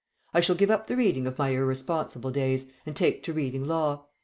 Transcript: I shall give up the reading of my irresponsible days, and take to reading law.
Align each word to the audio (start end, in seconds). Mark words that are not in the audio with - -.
I 0.33 0.39
shall 0.39 0.55
give 0.55 0.71
up 0.71 0.87
the 0.87 0.95
reading 0.95 1.27
of 1.27 1.37
my 1.37 1.49
irresponsible 1.49 2.31
days, 2.31 2.65
and 2.87 2.95
take 2.95 3.21
to 3.21 3.33
reading 3.33 3.65
law. 3.65 4.07